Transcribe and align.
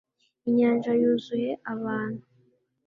inyanja 0.47 0.91
yuzuye 1.01 1.51
abantu 1.73 2.23